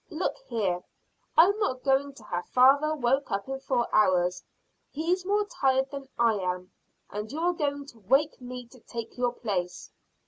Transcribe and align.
"Look 0.09 0.35
here, 0.47 0.81
I'm 1.37 1.59
not 1.59 1.83
going 1.83 2.13
to 2.13 2.23
have 2.23 2.47
father 2.49 2.95
woke 2.95 3.29
up 3.29 3.47
in 3.47 3.59
four 3.59 3.87
hours. 3.93 4.43
He's 4.89 5.27
more 5.27 5.45
tired 5.45 5.91
than 5.91 6.09
I 6.17 6.37
am, 6.39 6.71
and 7.11 7.31
you 7.31 7.39
are 7.39 7.53
going 7.53 7.85
to 7.85 7.99
wake 7.99 8.41
me 8.41 8.65
to 8.69 8.79
take 8.79 9.15
your 9.15 9.31
place." 9.33 9.91